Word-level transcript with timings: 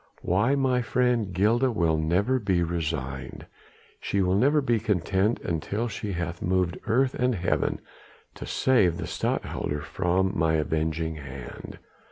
Why, 0.23 0.55
my 0.55 0.81
friend, 0.81 1.31
Gilda 1.31 1.69
will 1.71 1.99
never 1.99 2.39
be 2.39 2.63
resigned, 2.63 3.45
she 3.99 4.19
will 4.23 4.33
never 4.33 4.59
be 4.59 4.79
content 4.79 5.39
until 5.41 5.87
she 5.87 6.13
hath 6.13 6.41
moved 6.41 6.79
earth 6.87 7.13
and 7.13 7.35
heaven 7.35 7.79
to 8.33 8.47
save 8.47 8.97
the 8.97 9.05
Stadtholder 9.05 9.81
from 9.83 10.35
my 10.35 10.55
avenging 10.55 11.17
hand!" 11.17 11.77